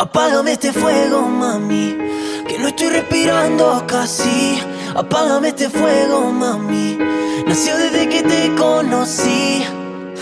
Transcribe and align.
Apágame 0.00 0.52
este 0.52 0.72
fuego, 0.72 1.22
mami, 1.22 1.98
que 2.46 2.56
no 2.60 2.68
estoy 2.68 2.88
respirando 2.90 3.84
casi. 3.88 4.62
Apágame 4.94 5.48
este 5.48 5.68
fuego, 5.68 6.30
mami, 6.30 6.96
nació 7.48 7.76
desde 7.76 8.08
que 8.08 8.22
te 8.22 8.54
conocí. 8.54 9.66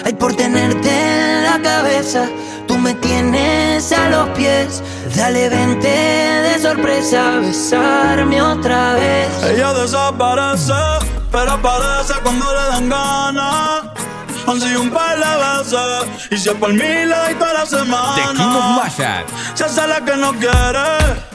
Ay, 0.02 0.14
por 0.14 0.34
tenerte 0.34 0.88
en 0.88 1.44
la 1.44 1.60
cabeza, 1.60 2.26
tú 2.66 2.78
me 2.78 2.94
tienes 2.94 3.92
a 3.92 4.08
los 4.08 4.30
pies. 4.30 4.82
Dale, 5.14 5.50
vente 5.50 5.88
de 5.88 6.58
sorpresa, 6.58 7.40
besarme 7.40 8.40
otra 8.40 8.94
vez. 8.94 9.28
Ella 9.44 9.74
desaparece, 9.74 10.72
pero 11.30 11.52
aparece 11.52 12.14
cuando 12.22 12.46
le 12.46 12.62
dan 12.70 12.88
ganas. 12.88 13.95
Han 14.46 14.60
sido 14.60 14.80
un 14.82 14.90
par 14.90 15.18
de 15.18 15.24
veces, 15.24 16.28
y 16.30 16.36
si 16.38 16.48
es 16.48 16.54
por 16.54 16.72
mí 16.72 16.78
le 16.78 17.06
doy 17.06 17.34
toda 17.34 17.52
la 17.54 17.66
semana. 17.66 18.14
The 18.14 18.36
King 18.36 18.44
of 18.44 18.64
Mashup. 18.76 19.26
Se 19.54 19.64
hace 19.64 19.86
la 19.88 20.00
que 20.04 20.16
no 20.16 20.32
quiere, 20.34 20.86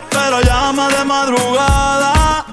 pero 0.10 0.42
llama 0.42 0.88
de 0.90 1.04
madrugada. 1.04 2.46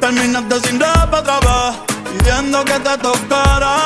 Terminaste 0.00 0.60
sin 0.68 0.78
rap 0.80 1.12
otra 1.12 1.40
vez, 1.40 1.76
pidiendo 2.18 2.64
que 2.64 2.74
te 2.74 2.98
tocara. 2.98 3.76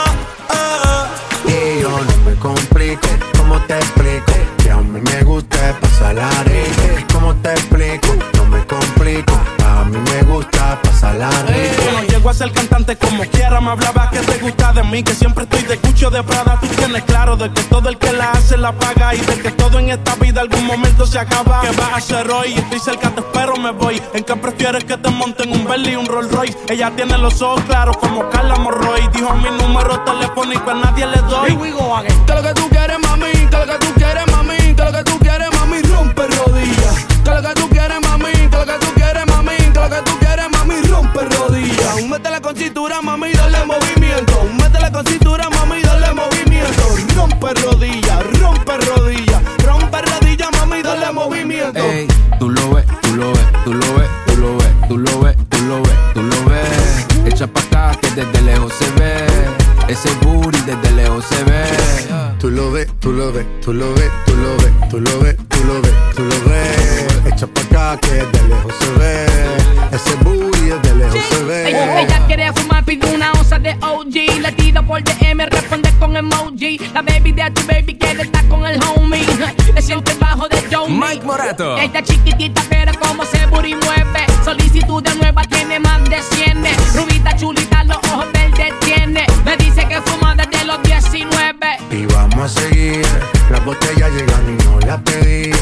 eh. 0.50 1.78
Y 1.78 1.82
yo 1.82 1.90
no 1.90 2.16
me 2.30 2.34
complico, 2.36 3.08
¿cómo 3.38 3.60
te 3.62 3.78
explico? 3.78 4.32
Que 4.58 4.70
a 4.70 4.76
mí 4.76 5.00
me 5.00 5.22
gusta 5.22 5.78
pasarla 5.80 6.28
rico. 6.44 7.06
¿Cómo 7.12 7.34
te 7.36 7.52
explico? 7.52 8.08
No 8.36 8.44
me 8.46 8.66
complico, 8.66 9.34
a 9.64 9.84
mí 9.84 9.98
me 9.98 10.22
gusta 10.22 10.78
pasarla 10.82 11.30
rico. 11.46 11.82
Yo 11.84 11.91
no 11.91 11.91
llego 12.22 12.30
a 12.30 12.34
ser 12.34 12.52
cantante 12.52 12.96
como 12.96 13.24
quiera, 13.24 13.60
me 13.60 13.70
hablaba 13.70 14.08
que 14.10 14.20
te 14.20 14.38
gusta 14.38 14.72
de 14.72 14.84
mí, 14.84 15.02
que 15.02 15.12
siempre 15.12 15.42
estoy 15.42 15.62
de 15.62 15.76
cucho 15.78 16.08
de 16.08 16.22
Prada. 16.22 16.56
Tú 16.60 16.68
tienes 16.68 17.02
claro 17.02 17.36
de 17.36 17.52
que 17.52 17.62
todo 17.64 17.88
el 17.88 17.98
que 17.98 18.12
la 18.12 18.30
hace 18.30 18.56
la 18.56 18.70
paga 18.70 19.12
y 19.12 19.18
de 19.18 19.42
que 19.42 19.50
todo 19.50 19.80
en 19.80 19.90
esta 19.90 20.14
vida 20.14 20.40
algún 20.40 20.64
momento 20.64 21.04
se 21.04 21.18
acaba. 21.18 21.62
¿Qué 21.62 21.76
vas 21.76 21.92
a 21.92 21.96
hacer 21.96 22.30
hoy? 22.30 22.52
Estoy 22.54 22.78
cerca, 22.78 23.10
te 23.10 23.20
espero, 23.20 23.56
me 23.56 23.72
voy. 23.72 24.00
¿En 24.14 24.22
qué 24.22 24.36
prefieres 24.36 24.84
que 24.84 24.96
te 24.96 25.10
monten 25.10 25.50
un 25.50 25.64
Bentley 25.64 25.94
y 25.94 25.96
un 25.96 26.06
Rolls 26.06 26.30
Royce? 26.30 26.56
Ella 26.68 26.92
tiene 26.94 27.18
los 27.18 27.42
ojos 27.42 27.60
claros 27.64 27.96
como 27.96 28.30
Carla 28.30 28.54
Morroy. 28.54 29.00
Dijo 29.12 29.34
mi 29.34 29.50
número 29.60 29.98
telefónico 30.04 30.70
a 30.70 30.74
nadie 30.74 31.06
le 31.06 31.20
doy. 31.22 31.56
¿Qué 32.26 32.32
es 32.32 32.36
lo 32.36 32.42
que 32.42 32.54
tú 32.54 32.68
quieres, 32.68 32.98
mami? 33.00 33.51
Cintura, 42.62 43.02
mami, 43.02 43.32
dale 43.32 43.64
movimiento. 43.64 44.48
Métela 44.60 44.90
con 44.92 45.04
cintura, 45.06 45.48
mami, 45.50 45.82
dale 45.82 46.12
movimiento. 46.14 46.82
Rompe 47.16 47.54
rodillas, 47.54 48.18
rompe 48.40 48.76
rodillas. 48.86 49.42
Rompe 49.66 49.98
rodillas, 50.00 50.48
mami, 50.58 50.82
dale 50.82 51.12
movimiento. 51.12 51.80
Ey, 51.80 52.06
tú 52.38 52.50
lo 52.50 52.74
ves, 52.74 52.86
tú 53.02 53.16
lo 53.16 53.32
ves, 53.32 53.46
tú 53.64 53.74
lo 53.74 53.94
ves, 53.94 54.08
tú 54.26 54.36
lo 54.36 54.56
ves, 54.58 54.68
tú 54.88 54.98
lo 54.98 55.20
ves, 55.22 55.36
tú 55.50 55.58
lo 55.62 55.82
ves, 55.82 55.96
tú 56.14 56.22
lo 56.22 56.44
ves. 56.44 57.06
Echa 57.26 57.46
pa' 57.48 57.60
acá 57.62 57.98
que 58.00 58.10
desde 58.10 58.40
lejos 58.42 58.72
se 58.74 58.88
ve. 59.00 59.26
Ese 59.88 60.10
booty 60.22 60.60
desde 60.60 60.92
lejos 60.92 61.24
se 61.24 61.42
ve. 61.44 61.64
Tú 62.38 62.50
lo 62.50 62.70
ves, 62.70 62.88
tú 63.00 63.12
lo 63.12 63.32
ves, 63.32 63.46
tú 63.60 63.72
lo 63.72 63.92
ves, 63.94 64.10
tú 64.26 64.36
lo 64.36 64.56
ves, 64.56 64.72
tú 64.88 65.00
lo 65.00 65.18
ves, 65.20 65.36
tú 65.50 65.62
lo 65.64 65.82
ves, 65.82 65.94
tú 66.14 66.22
lo 66.22 66.36
ves. 66.48 67.32
Echa 67.32 67.46
pa' 67.48 67.60
acá 67.62 67.98
que 68.00 68.14
de 68.32 68.48
lejos 68.48 68.72
se 68.80 68.90
ve. 69.00 69.26
Ese 69.92 70.14
booty 70.22 70.51
ve. 71.42 71.68
Ella, 71.68 72.00
ella 72.00 72.26
quiere 72.26 72.52
fumar, 72.52 72.84
pide 72.84 73.06
una 73.14 73.32
onza 73.32 73.58
de 73.58 73.76
OG. 73.80 74.40
Le 74.40 74.52
tiro 74.52 74.82
por 74.82 75.02
DM, 75.02 75.46
responde 75.50 75.90
con 75.98 76.16
emoji. 76.16 76.78
La 76.94 77.02
baby 77.02 77.32
de 77.32 77.50
tu 77.50 77.62
baby 77.66 77.96
quiere 77.98 78.22
estar 78.22 78.46
con 78.48 78.66
el 78.66 78.78
homie. 78.82 79.24
Le 79.74 79.82
siente 79.82 80.14
bajo 80.14 80.48
de 80.48 80.62
Johnny. 80.70 80.98
Mike 80.98 81.24
Morato. 81.24 81.76
Esta 81.78 82.02
chiquitita, 82.02 82.62
pero 82.68 82.92
como 83.00 83.24
se 83.24 83.46
booty 83.46 83.74
mueve. 83.74 84.26
Solicitud 84.44 85.02
de 85.02 85.14
nueva, 85.16 85.42
tiene 85.44 85.78
más 85.78 86.02
de 86.08 86.20
100. 86.20 86.64
Rubita 86.94 87.36
chulita, 87.36 87.84
los 87.84 87.98
ojos 88.12 88.26
verdes 88.32 88.72
tiene. 88.80 89.26
Me 89.44 89.56
dice 89.56 89.86
que 89.86 90.00
fuma 90.02 90.34
desde 90.34 90.64
los 90.64 90.82
19. 90.82 91.56
Y 91.90 92.06
vamos 92.42 92.56
a 92.56 92.60
seguir. 92.60 93.02
Las 93.50 93.64
botellas 93.64 94.10
llegan 94.10 94.58
y 94.58 94.64
no 94.64 94.80
las 94.80 95.00
pedí. 95.02 95.52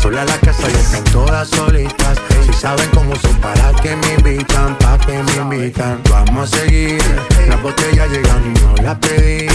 Sola 0.00 0.24
la 0.24 0.38
casa 0.38 0.68
y 0.70 0.74
están 0.74 1.04
todas 1.04 1.48
solitas. 1.48 2.18
Si 2.46 2.52
saben 2.52 2.88
cómo 2.94 3.16
son, 3.16 3.34
para 3.36 3.72
que 3.82 3.96
me 3.96 4.14
invitan, 4.14 4.76
pa' 4.78 4.98
que 4.98 5.20
me 5.20 5.32
invitan. 5.32 6.00
Vamos 6.08 6.52
a 6.52 6.58
seguir. 6.58 7.02
Las 7.48 7.60
botellas 7.60 8.08
llegan 8.10 8.54
y 8.54 8.60
no 8.60 8.82
las 8.84 8.98
pedí. 8.98 9.48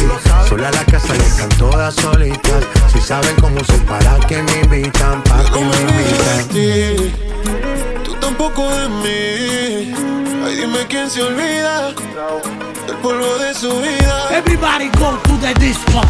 Sola 0.50 0.72
la 0.72 0.84
casa 0.86 1.16
y 1.16 1.20
están 1.20 1.50
todas 1.58 1.96
solitas. 1.96 2.66
Si 2.92 3.00
saben 3.00 3.36
cómo 3.40 3.64
son, 3.64 3.80
para 3.82 4.20
que 4.28 4.44
me 4.44 4.60
invitan, 4.64 5.24
pa' 5.24 5.44
que 5.54 5.60
me 5.60 5.78
invitan. 5.82 6.48
ti, 6.50 7.14
tú 8.04 8.14
tampoco 8.16 8.70
de 8.70 8.90
mí. 8.90 9.96
Ay, 10.46 10.56
dime 10.58 10.86
quién 10.90 11.10
se 11.10 11.22
olvida 11.22 11.94
del 12.88 12.98
polvo 13.02 13.38
de 13.38 13.54
su 13.54 13.72
vida. 13.80 14.28
Everybody 14.32 14.90
go 15.00 15.18
to 15.24 15.38
the 15.40 15.54
disco. 15.54 16.02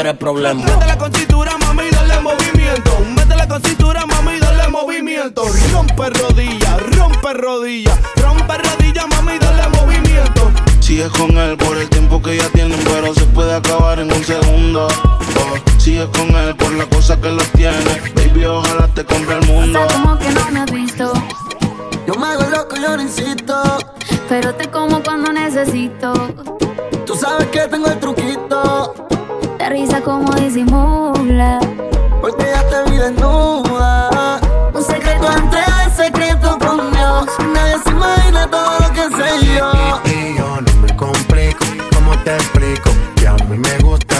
Soltera 0.00 0.12
no 0.12 0.14
quiere 0.14 0.14
problemas. 0.14 0.64
Métela 0.64 0.98
con 0.98 1.12
cintura, 1.12 1.58
mami, 1.58 1.90
dale 1.90 2.20
movimiento. 2.20 2.98
Métela 3.16 3.48
con 3.48 3.62
cintura, 3.62 4.06
mami, 4.06 4.38
dale 4.38 4.68
movimiento. 4.68 5.42
Rompe 5.72 6.10
rodillas, 6.10 6.96
rompe 6.96 7.32
rodillas. 7.34 7.98
Rompe 8.16 8.58
rodillas, 8.58 9.06
mami, 9.08 9.38
dale 9.38 9.68
movimiento. 9.78 10.50
Sigues 10.80 11.10
con 11.10 11.36
él 11.36 11.56
por 11.56 11.76
el 11.76 11.88
tiempo 11.88 12.22
que 12.22 12.36
ya 12.36 12.48
tienen, 12.50 12.80
pero 12.84 13.14
se 13.14 13.24
puede 13.26 13.54
acabar 13.54 14.00
en 14.00 14.12
un 14.12 14.24
segundo. 14.24 14.88
Oh, 14.88 15.80
sigues 15.80 16.08
con 16.16 16.28
él 16.34 16.56
por 16.56 16.72
la 16.72 16.86
cosa 16.86 17.20
que 17.20 17.30
lo 17.30 17.42
tiene. 17.56 18.00
Baby, 18.14 18.44
ojalá 18.44 18.88
te 18.88 19.04
compre 19.04 19.36
el 19.36 19.46
mundo. 19.46 19.80
Pasa 19.86 20.02
como 20.02 20.18
que 20.18 20.30
no 20.30 20.50
me 20.50 20.60
has 20.60 20.72
visto, 20.72 21.12
Yo 22.06 22.14
me 22.14 22.26
hago 22.26 22.44
loco, 22.50 22.76
yo 22.76 22.96
no 22.96 23.02
insisto. 23.02 23.54
pero 24.28 24.54
te 24.54 24.68
como 24.70 25.02
cuando 25.02 25.32
necesito. 25.32 26.12
Tú 27.06 27.14
sabes 27.16 27.48
que 27.48 27.60
tengo 27.68 27.88
el 27.88 27.98
truquito. 27.98 28.94
Risa 29.70 30.00
como 30.00 30.34
disimula. 30.34 31.60
Porque 32.20 32.44
ya 32.44 32.68
te 32.68 32.90
vi 32.90 32.96
desnuda. 32.96 34.40
Un 34.74 34.82
secreto 34.82 35.30
Entre 35.30 35.60
el 35.60 35.92
secreto 35.92 36.58
con 36.58 36.90
Dios. 36.90 37.26
Nadie 37.54 37.76
se 37.84 37.90
imagina 37.90 38.50
todo 38.50 38.80
lo 38.80 38.92
que 38.92 39.02
sé 39.16 39.46
yo. 39.54 39.70
Y 40.06 40.36
yo 40.36 40.60
no 40.60 40.72
me 40.82 40.96
complico, 40.96 41.64
¿cómo 41.94 42.18
te 42.24 42.34
explico? 42.34 42.90
Que 43.14 43.28
a 43.28 43.34
mí 43.48 43.58
me 43.58 43.78
gusta 43.78 44.19